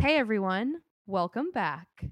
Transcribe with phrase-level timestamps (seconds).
[0.00, 0.76] Hey everyone,
[1.06, 2.06] welcome back.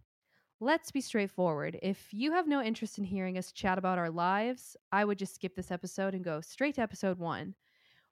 [0.60, 1.78] Let's be straightforward.
[1.82, 5.34] If you have no interest in hearing us chat about our lives, I would just
[5.34, 7.54] skip this episode and go straight to episode one.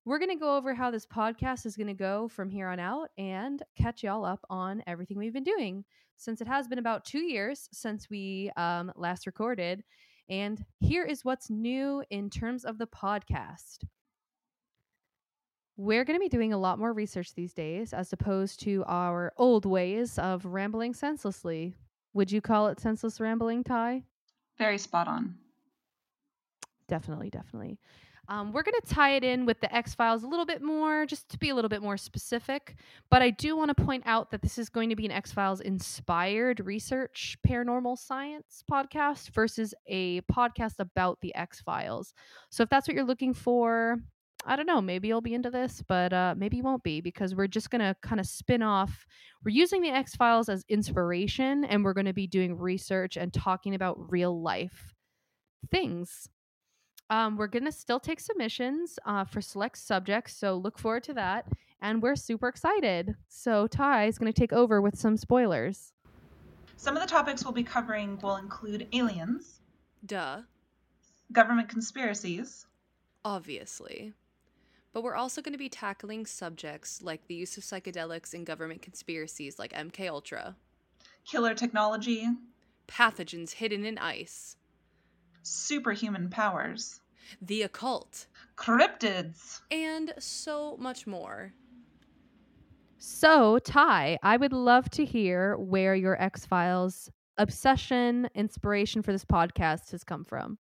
[0.07, 2.81] We're going to go over how this podcast is going to go from here on
[2.81, 5.85] out and catch y'all up on everything we've been doing
[6.17, 9.85] since it has been about two years since we um, last recorded.
[10.31, 13.85] And here is what's new in terms of the podcast.
[15.79, 19.33] We're going to be doing a lot more research these days as opposed to our
[19.37, 21.77] old ways of rambling senselessly.
[22.15, 24.05] Would you call it senseless rambling, Ty?
[24.57, 25.35] Very spot on.
[26.89, 27.79] Definitely, definitely.
[28.29, 31.07] Um, we're going to tie it in with the X Files a little bit more,
[31.07, 32.77] just to be a little bit more specific.
[33.11, 35.31] But I do want to point out that this is going to be an X
[35.31, 42.15] Files inspired research paranormal science podcast versus a podcast about the X Files.
[42.51, 43.99] So if that's what you're looking for,
[44.47, 47.35] I don't know, maybe you'll be into this, but uh, maybe you won't be because
[47.35, 49.05] we're just going to kind of spin off.
[49.45, 53.33] We're using the X Files as inspiration and we're going to be doing research and
[53.33, 54.95] talking about real life
[55.71, 56.29] things.
[57.11, 61.15] Um, we're going to still take submissions uh, for select subjects, so look forward to
[61.15, 61.47] that.
[61.81, 63.15] And we're super excited.
[63.29, 65.93] So Ty is going to take over with some spoilers.
[66.77, 69.61] Some of the topics we'll be covering will include aliens,
[70.05, 70.43] Duh,
[71.33, 72.67] government conspiracies,
[73.25, 74.13] obviously.
[74.97, 78.81] But we're also going to be tackling subjects like the use of psychedelics in government
[78.81, 80.57] conspiracies like MK Ultra,
[81.27, 82.27] killer technology,
[82.89, 84.57] pathogens hidden in ice,
[85.43, 87.03] superhuman powers,
[87.43, 91.53] the occult, cryptids, and so much more.
[92.97, 99.27] So, Ty, I would love to hear where your X Files obsession, inspiration for this
[99.27, 100.57] podcast has come from.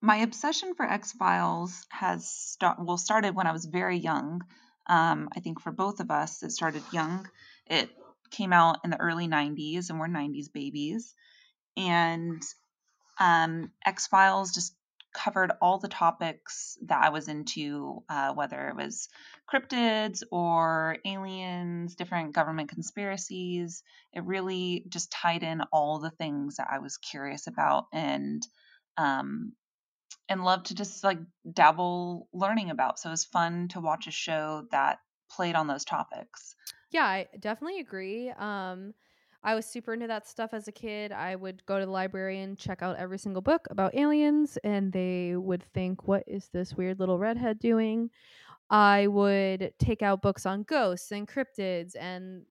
[0.00, 4.42] My obsession for X Files has start well started when I was very young.
[4.86, 7.28] Um, I think for both of us, it started young.
[7.66, 7.90] It
[8.30, 11.14] came out in the early '90s, and we're '90s babies.
[11.76, 12.42] And
[13.18, 14.74] um, X Files just
[15.12, 19.08] covered all the topics that I was into, uh, whether it was
[19.50, 23.82] cryptids or aliens, different government conspiracies.
[24.12, 28.46] It really just tied in all the things that I was curious about and
[28.98, 29.52] um,
[30.28, 31.18] and love to just like
[31.52, 32.98] dabble learning about.
[32.98, 35.00] So it was fun to watch a show that
[35.30, 36.56] played on those topics.
[36.90, 38.30] Yeah, I definitely agree.
[38.30, 38.94] Um,
[39.42, 41.12] I was super into that stuff as a kid.
[41.12, 44.92] I would go to the library and check out every single book about aliens, and
[44.92, 48.10] they would think, What is this weird little redhead doing?
[48.70, 52.46] I would take out books on ghosts and cryptids, and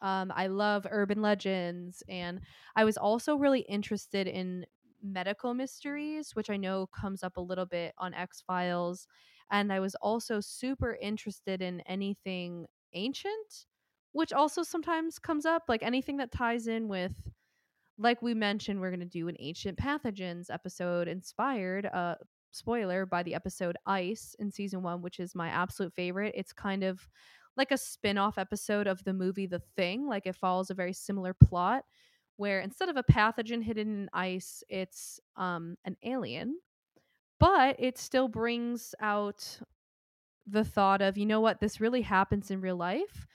[0.00, 2.02] um, I love urban legends.
[2.08, 2.40] And
[2.76, 4.66] I was also really interested in
[5.02, 9.06] medical mysteries, which I know comes up a little bit on X Files.
[9.50, 13.66] And I was also super interested in anything ancient
[14.12, 17.12] which also sometimes comes up like anything that ties in with
[17.98, 22.14] like we mentioned we're going to do an ancient pathogens episode inspired uh
[22.50, 26.84] spoiler by the episode ice in season 1 which is my absolute favorite it's kind
[26.84, 27.08] of
[27.56, 31.34] like a spin-off episode of the movie the thing like it follows a very similar
[31.34, 31.84] plot
[32.42, 36.58] where instead of a pathogen hidden in ice it's um an alien
[37.38, 39.60] but it still brings out
[40.46, 43.26] the thought of you know what this really happens in real life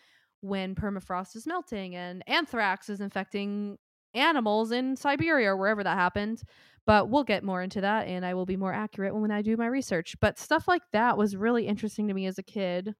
[0.41, 3.77] when permafrost is melting and anthrax is infecting
[4.13, 6.41] animals in Siberia or wherever that happened.
[6.85, 9.57] But we'll get more into that and I will be more accurate when I do
[9.57, 10.15] my research.
[10.21, 12.95] But stuff like that was really interesting to me as a kid.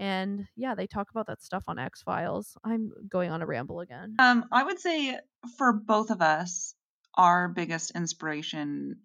[0.00, 2.56] And yeah, they talk about that stuff on X Files.
[2.64, 4.16] I'm going on a ramble again.
[4.18, 5.16] Um, I would say
[5.56, 6.74] for both of us,
[7.14, 8.96] our biggest inspiration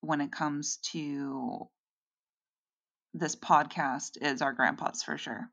[0.00, 1.68] when it comes to
[3.14, 5.50] this podcast is our grandpas for sure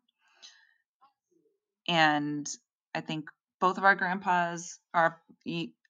[1.87, 2.47] and
[2.93, 3.29] I think
[3.59, 5.21] both of our grandpas are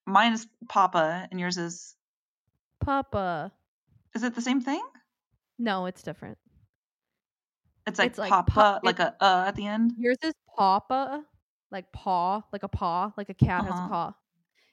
[0.05, 1.95] mine is Papa and yours is
[2.81, 3.51] Papa.
[4.13, 4.83] Is it the same thing?
[5.57, 6.37] No, it's different.
[7.87, 9.93] It's like, it's like Papa, pa- like a uh at the end.
[9.97, 11.23] Yours is Papa,
[11.71, 13.71] like paw, like a paw, like a cat uh-huh.
[13.71, 13.89] has a uh-huh.
[13.89, 14.15] paw.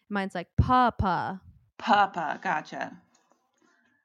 [0.08, 1.40] Mine's like Papa.
[1.78, 2.96] Papa, gotcha.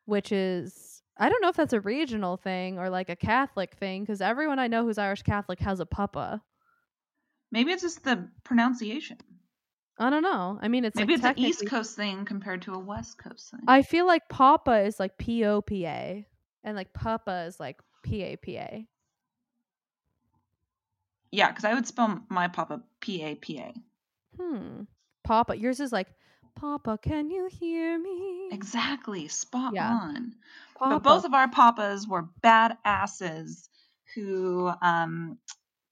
[0.05, 4.03] Which is I don't know if that's a regional thing or like a Catholic thing
[4.03, 6.41] because everyone I know who's Irish Catholic has a Papa.
[7.51, 9.17] Maybe it's just the pronunciation.
[9.99, 10.59] I don't know.
[10.61, 13.51] I mean, it's maybe like it's an East Coast thing compared to a West Coast
[13.51, 13.61] thing.
[13.67, 16.27] I feel like Papa is like P O P A,
[16.63, 18.87] and like Papa is like P A P A.
[21.31, 23.73] Yeah, because I would spell my Papa P A P A.
[24.39, 24.83] Hmm.
[25.23, 26.07] Papa, yours is like
[26.55, 28.49] Papa, can you hear me?
[28.51, 29.91] Exactly, spot yeah.
[29.91, 30.33] on.
[30.77, 30.95] Papa.
[30.95, 33.67] But both of our papas were badasses
[34.15, 35.37] who um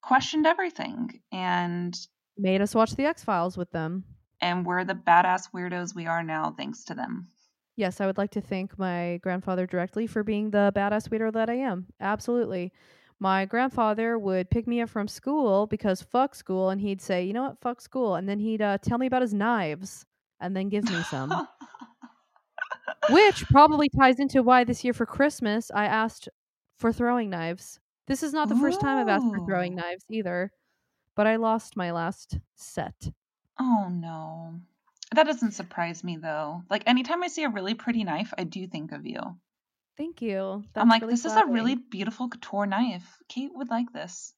[0.01, 1.97] questioned everything and
[2.37, 4.03] made us watch the X Files with them.
[4.41, 7.27] And we're the badass weirdos we are now thanks to them.
[7.75, 11.49] Yes, I would like to thank my grandfather directly for being the badass weirdo that
[11.49, 11.87] I am.
[11.99, 12.71] Absolutely.
[13.19, 17.33] My grandfather would pick me up from school because fuck school, and he'd say, you
[17.33, 18.15] know what, fuck school.
[18.15, 20.05] And then he'd uh, tell me about his knives
[20.41, 21.31] and then give me some.
[23.09, 26.27] Which probably ties into why this year for Christmas I asked
[26.77, 27.79] for throwing knives.
[28.07, 30.51] This is not the first time I've asked for throwing knives either,
[31.15, 33.09] but I lost my last set.
[33.59, 34.59] oh no.
[35.13, 36.63] That doesn't surprise me though.
[36.69, 39.19] Like anytime I see a really pretty knife, I do think of you.
[39.97, 40.63] Thank you.
[40.73, 43.17] That's I'm like, really this is a really beautiful couture knife.
[43.29, 44.33] Kate would like this.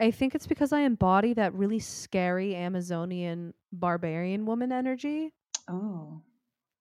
[0.00, 5.32] I think it's because I embody that really scary Amazonian barbarian woman energy,
[5.68, 6.20] Oh.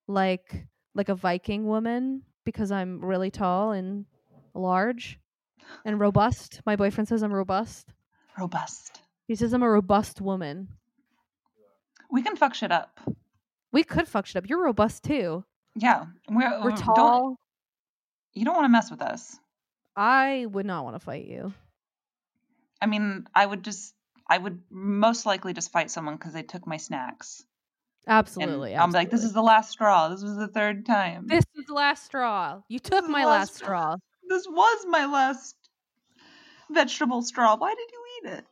[0.07, 0.65] like
[0.95, 4.05] like a Viking woman because I'm really tall and
[4.53, 5.19] large
[5.85, 6.61] and robust.
[6.65, 7.93] My boyfriend says I'm robust.
[8.37, 9.01] Robust.
[9.27, 10.69] He says I'm a robust woman.
[12.09, 12.99] We can fuck shit up.
[13.71, 14.49] We could fuck shit up.
[14.49, 15.43] You're robust too.
[15.75, 16.05] Yeah.
[16.29, 17.35] We're, We're uh, Don't, tall.
[18.33, 19.37] You don't want to mess with us.
[19.95, 21.53] I would not want to fight you.
[22.81, 23.93] I mean, I would just,
[24.27, 27.43] I would most likely just fight someone because they took my snacks.
[28.05, 28.75] And Absolutely.
[28.75, 30.09] I'm like, this is the last straw.
[30.09, 31.27] This was the third time.
[31.27, 32.61] this was the last straw.
[32.67, 33.95] You took my last last straw.
[34.27, 35.55] this was my last
[36.69, 37.55] vegetable straw.
[37.55, 38.45] Why did you eat it?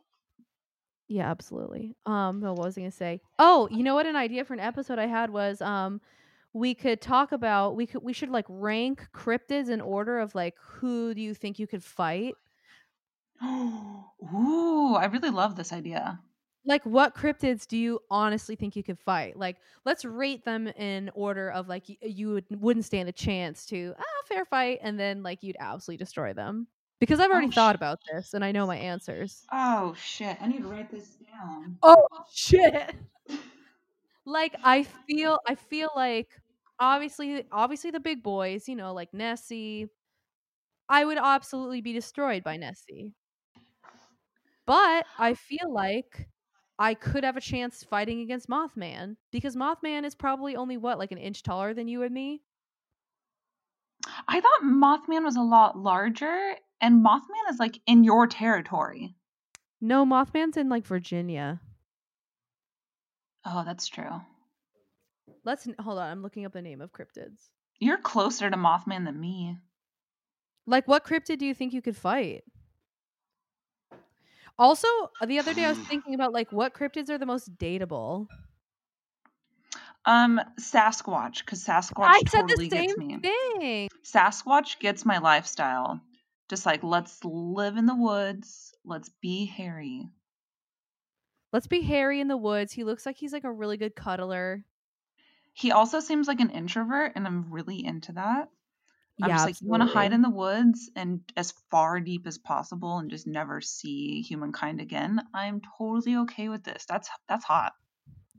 [1.09, 1.93] Yeah, absolutely.
[2.05, 3.19] Um, what was I gonna say?
[3.37, 4.05] Oh, you know what?
[4.05, 5.99] An idea for an episode I had was um,
[6.53, 10.55] we could talk about we could we should like rank cryptids in order of like
[10.59, 12.37] who do you think you could fight?
[13.43, 16.21] Ooh, I really love this idea.
[16.63, 19.35] Like what cryptids do you honestly think you could fight?
[19.35, 23.65] Like let's rate them in order of like y- you would, wouldn't stand a chance
[23.67, 26.67] to ah fair fight, and then like you'd absolutely destroy them.
[26.99, 29.49] Because I've already Oh, thought sh- about this and I know my answers.
[29.51, 30.41] Oh shit!
[30.41, 31.79] I need to write this down.
[31.83, 32.95] Oh shit.
[34.25, 36.40] like I feel I feel like
[36.81, 39.87] obviously obviously the big boys, you know, like Nessie,
[40.89, 43.13] I would absolutely be destroyed by Nessie.
[44.65, 46.27] But I feel like
[46.79, 51.11] I could have a chance fighting against Mothman because Mothman is probably only what like
[51.11, 52.41] an inch taller than you and me.
[54.27, 59.15] I thought Mothman was a lot larger, and Mothman is like in your territory.
[59.81, 61.61] No, Mothman's in like Virginia.
[63.45, 64.21] Oh, that's true.
[65.43, 67.49] Let's hold on, I'm looking up the name of cryptids.
[67.79, 69.57] You're closer to Mothman than me.
[70.67, 72.43] Like what cryptid do you think you could fight?
[74.59, 74.87] Also,
[75.25, 78.27] the other day I was thinking about like what cryptids are the most dateable.
[80.05, 83.17] Um, Sasquatch, because Sasquatch I said totally the gets me.
[83.19, 83.89] thing.
[84.03, 86.01] Sasquatch gets my lifestyle.
[86.49, 90.09] Just like let's live in the woods, let's be hairy.
[91.53, 92.73] Let's be hairy in the woods.
[92.73, 94.65] He looks like he's like a really good cuddler.
[95.53, 98.49] He also seems like an introvert, and I'm really into that.
[99.21, 102.25] I'm yeah, just like, you want to hide in the woods and as far deep
[102.25, 105.21] as possible and just never see humankind again.
[105.33, 106.85] I'm totally okay with this.
[106.87, 107.73] That's that's hot.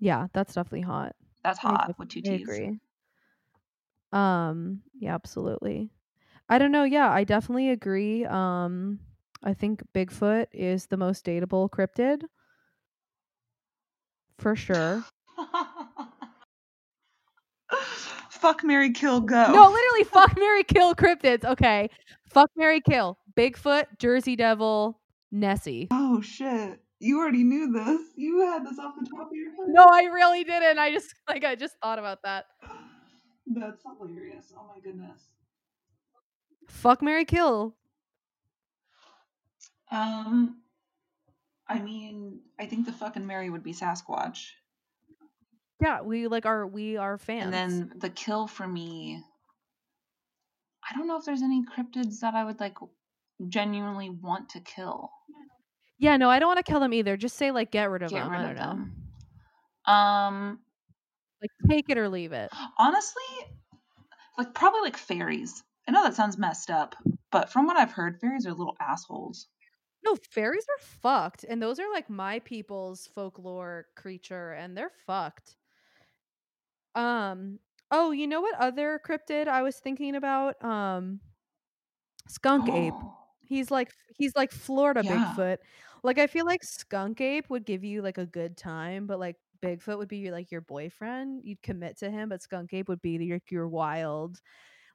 [0.01, 1.15] Yeah, that's definitely hot.
[1.45, 2.81] That's hot with two I agree.
[4.13, 5.91] Um, yeah, absolutely.
[6.49, 6.85] I don't know.
[6.85, 8.25] Yeah, I definitely agree.
[8.25, 9.01] Um,
[9.43, 12.23] I think Bigfoot is the most dateable cryptid
[14.39, 15.05] for sure.
[18.33, 19.53] Fuck Mary Kill Go.
[19.53, 21.45] No, literally, fuck Mary Kill cryptids.
[21.45, 21.91] Okay,
[22.25, 24.99] fuck Mary Kill Bigfoot, Jersey Devil,
[25.31, 25.89] Nessie.
[25.91, 26.81] Oh shit.
[26.99, 28.01] You already knew this.
[28.17, 29.75] You had this off the top of your head.
[29.75, 30.79] No, I really didn't.
[30.79, 32.47] I just like I just thought about that.
[33.47, 34.51] That's hilarious.
[34.57, 35.21] Oh my goodness.
[36.69, 37.75] Fuck Mary Kill.
[39.91, 40.57] Um
[41.69, 44.53] I mean, I think the fucking Mary would be Sasquatch.
[45.83, 47.45] Yeah, we like are we are fans.
[47.45, 49.23] And then the kill for me,
[50.89, 52.77] I don't know if there's any cryptids that I would like
[53.49, 55.11] genuinely want to kill.
[55.99, 57.17] yeah, no, I don't want to kill them either.
[57.17, 58.31] Just say like get rid of Get them.
[58.31, 58.85] rid I of don't know.
[59.87, 59.95] them.
[59.95, 60.61] Um,
[61.41, 62.51] Like take it or leave it.
[62.79, 63.23] honestly,
[64.39, 65.63] like probably like fairies.
[65.89, 66.95] I know that sounds messed up,
[67.31, 69.49] but from what I've heard, fairies are little assholes.
[70.05, 75.57] No, fairies are fucked, and those are like my people's folklore creature, and they're fucked.
[76.95, 77.61] Um.
[77.91, 80.63] Oh, you know what other cryptid I was thinking about?
[80.65, 81.21] Um,
[82.29, 83.03] skunk ape.
[83.05, 85.05] Oh, He's like he's like Florida Yeah.
[85.05, 85.59] Bigfoot.
[86.03, 89.37] Like I feel like skunk ape would give you like a good time, but like
[89.63, 91.43] Bigfoot would be your, like your boyfriend.
[91.45, 94.41] You'd commit to him, but skunk ape would be your your wild.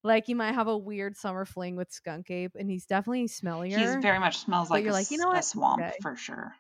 [0.03, 3.75] Like you might have a weird summer fling with skunk ape, and he's definitely smellier.
[3.75, 5.43] He's very much smells like, you're a, like, you know a what?
[5.43, 5.97] swamp Okay.
[6.01, 6.55] for sure.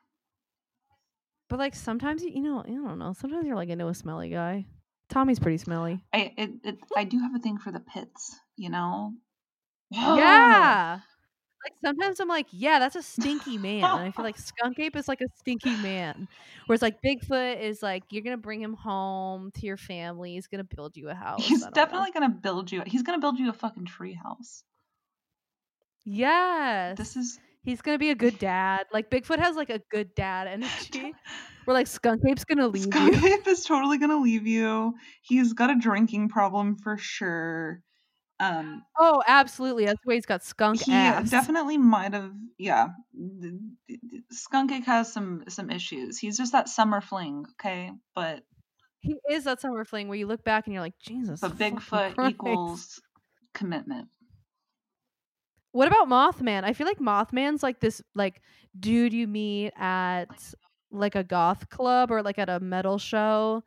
[1.49, 3.13] But like sometimes you, you know, I don't know.
[3.13, 4.65] Sometimes you're like into a smelly guy.
[5.09, 6.03] Tommy's pretty smelly.
[6.13, 9.13] I it, it I do have a thing for the pits, you know.
[9.89, 10.99] Yeah.
[11.63, 13.83] Like sometimes I'm like, yeah, that's a stinky man.
[13.83, 16.27] And I feel like Skunk Ape is like a stinky man.
[16.65, 20.33] Whereas like Bigfoot is like you're gonna bring him home to your family.
[20.33, 21.45] He's gonna build you a house.
[21.45, 22.21] He's definitely know.
[22.21, 22.83] gonna build you.
[22.85, 24.63] He's gonna build you a fucking tree house.
[26.05, 26.97] Yes.
[26.97, 28.85] This is He's gonna be a good dad.
[28.93, 31.13] Like Bigfoot has like a good dad energy.
[31.67, 33.27] We're like Skunk Ape's gonna leave Skunk you.
[33.33, 34.93] Ape is totally gonna leave you.
[35.21, 37.81] He's got a drinking problem for sure.
[38.39, 39.83] Um, Oh, absolutely.
[39.85, 41.29] That's why he's got skunk he ass.
[41.29, 42.31] definitely might have.
[42.57, 42.87] Yeah,
[44.31, 46.17] Skunk Ape has some some issues.
[46.17, 47.91] He's just that summer fling, okay?
[48.15, 48.43] But
[49.01, 51.41] He is that summer fling where you look back and you're like, Jesus.
[51.41, 52.31] but Bigfoot Christ.
[52.31, 53.01] equals
[53.53, 54.07] commitment.
[55.77, 56.63] What about Mothman?
[56.63, 58.41] I feel like Mothman's like this like
[58.79, 60.25] dude you meet at
[60.89, 63.63] like a goth club or like at a metal show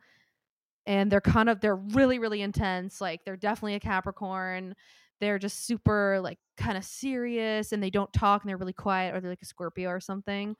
[0.86, 4.74] and they're kind of they're really really intense like they're definitely a capricorn
[5.20, 9.14] they're just super like kind of serious and they don't talk and they're really quiet
[9.14, 10.56] or they're like a scorpio or something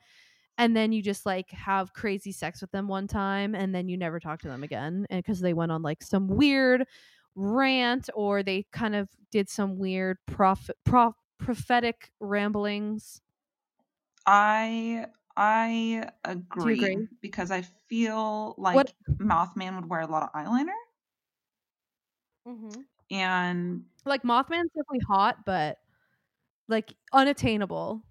[0.57, 3.97] and then you just like have crazy sex with them one time and then you
[3.97, 6.85] never talk to them again because they went on like some weird
[7.35, 13.21] rant or they kind of did some weird prof- prof- prophetic ramblings?
[14.25, 17.07] I I agree, agree?
[17.21, 20.75] because I feel like What- Mothman would wear a lot of eyeliner.
[22.47, 22.81] Mm-hmm.
[23.09, 25.79] and like mothman's definitely hot but
[26.69, 28.03] like unattainable.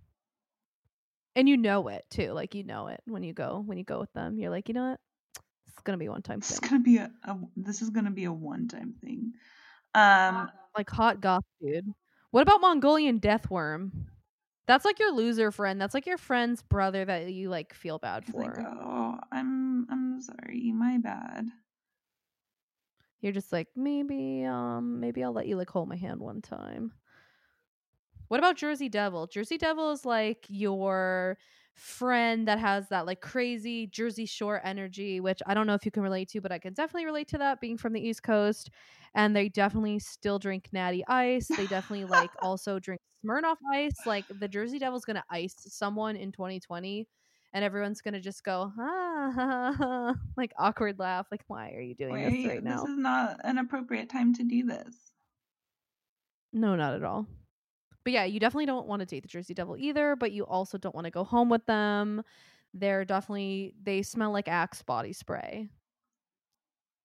[1.37, 4.01] And you know it too like you know it when you go when you go
[4.01, 4.39] with them.
[4.39, 5.01] You're like you know what?
[5.69, 8.25] It's gonna be one time this is gonna be a, a this is gonna be
[8.25, 9.35] a one time thing.
[9.95, 11.95] Um, like hot goth dude
[12.31, 14.07] what about mongolian death worm?
[14.67, 18.25] That's like your loser friend that's like your friend's brother that you like feel bad
[18.25, 18.43] for.
[18.43, 21.47] like, oh, I'm I'm sorry, my bad.
[23.21, 26.93] you're just like maybe um maybe i'll let you like hold my hand one time.
[28.29, 29.27] What about jersey devil?
[29.27, 31.37] Jersey devil is like your
[31.75, 35.91] friend that has that like crazy jersey shore energy which i don't know if you
[35.91, 38.71] can relate to but i can definitely relate to that being from the east coast
[39.15, 44.25] and they definitely still drink natty ice they definitely like also drink smirnoff ice like
[44.41, 47.07] the jersey devil's gonna ice someone in 2020
[47.53, 51.95] and everyone's gonna just go ha, ha, ha, like awkward laugh like why are you
[51.95, 54.95] doing Wait, this right now this is not an appropriate time to do this.
[56.53, 57.27] No, not at all.
[58.05, 60.79] But yeah, you definitely don't want to date the Jersey Devil either, but you also
[60.79, 62.23] don't want to go home with them.
[62.73, 65.69] They're definitely they smell like Axe body spray.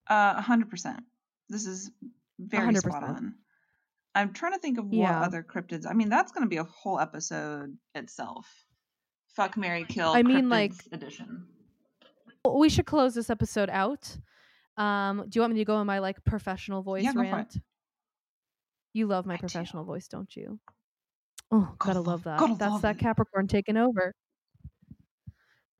[0.08, 1.00] Uh, hundred percent.
[1.48, 1.90] This is
[2.38, 3.08] very spot 100%.
[3.08, 3.34] on.
[4.14, 5.20] I'm trying to think of what Yeah.
[5.22, 5.84] other cryptids.
[5.88, 8.48] I mean, that's going to be a whole episode itself.
[9.34, 10.08] Fuck Mary Kill.
[10.10, 11.46] I mean, like- edition.
[12.48, 14.16] We should close this episode out.
[14.76, 17.24] Um, do you want me to go in my like professional voice Yeah, go for
[17.26, 17.32] it.
[17.32, 17.56] rant?
[18.92, 19.40] You love my I do.
[19.40, 20.58] professional voice, don't you?
[21.52, 22.38] Oh, gotta, Gotta love that.
[22.40, 22.98] gotta That's love that.
[22.98, 24.14] Capricorn taking over.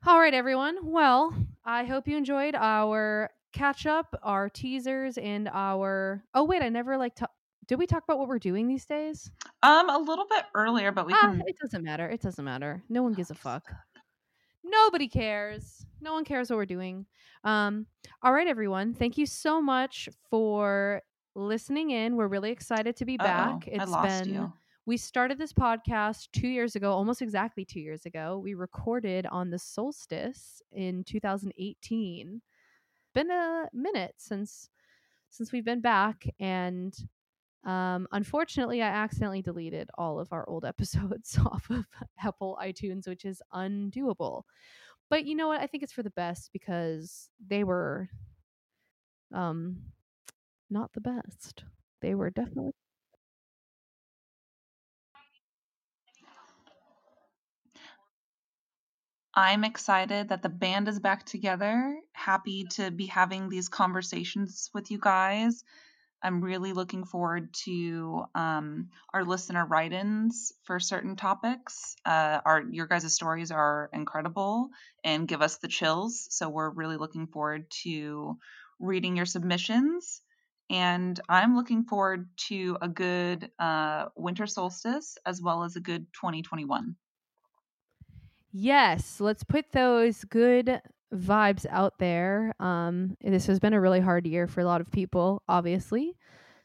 [0.06, 0.78] All right, everyone.
[0.82, 6.23] Well, I hope you enjoyed our catch up, our teasers, and our.
[6.35, 7.16] Oh wait, I never like.
[7.16, 7.26] ta-
[7.66, 9.28] Did we talk about what we're doing these days?
[9.64, 11.42] Um, a little bit earlier, but we ah, can.
[11.46, 12.08] it doesn't matter.
[12.08, 12.82] It doesn't matter.
[12.88, 13.64] No one gives a fuck.
[14.62, 15.85] Nobody cares.
[16.00, 17.06] No one cares what we're doing.
[17.42, 17.87] Um,
[18.23, 18.94] all right, everyone.
[18.94, 21.02] Thank you so much for
[21.35, 22.14] listening in.
[22.16, 23.68] We're really excited to be Uh-oh, back.
[23.68, 24.52] I It's lost been you.
[24.87, 28.38] We started this podcast two years ago, almost exactly two years ago.
[28.43, 32.40] We recorded on the solstice in 2018.
[33.12, 34.71] Been a minute since
[35.28, 36.97] since we've been back, and
[37.64, 41.85] um, unfortunately, I accidentally deleted all of our old episodes off of
[42.23, 44.43] Apple iTunes, which is undoable.
[45.11, 45.61] But you know what?
[45.61, 48.09] I think it's for the best because they were
[49.35, 49.78] um
[50.71, 51.64] not the best.
[52.00, 52.73] They were definitely
[59.38, 62.00] I'm excited that the band is back together.
[62.14, 65.62] Happy to be having these conversations with you guys.
[66.23, 71.97] I'm really looking forward to um, our listener write-ins for certain topics.
[72.07, 74.71] Uh, our your guys' stories are incredible
[75.05, 76.26] and give us the chills.
[76.31, 78.38] So we're really looking forward to
[78.81, 80.23] reading your submissions.
[80.71, 86.07] And I'm looking forward to a good uh, winter solstice as well as a good
[86.14, 86.97] 2021.
[88.58, 90.80] Yes, let's put those good
[91.14, 92.54] vibes out there.
[92.58, 96.16] Um, this has been a really hard year for a lot of people, obviously.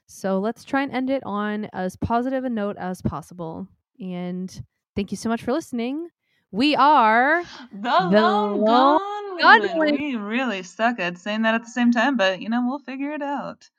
[0.05, 3.67] So let's try and end it on as positive a note as possible.
[3.99, 4.63] And
[4.95, 6.07] thank you so much for listening.
[6.49, 7.43] We are
[7.73, 9.79] The, The lone Lone gun Gun women.
[9.79, 9.95] Women.
[10.01, 13.11] We really suck at saying that at the same time, but you know, we'll figure
[13.11, 13.69] it out.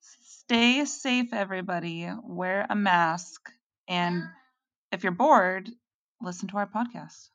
[0.00, 2.08] Stay safe, everybody.
[2.22, 3.50] Wear a mask.
[3.88, 4.22] And
[4.92, 5.68] if you're bored,
[6.22, 7.30] listen to our podcast.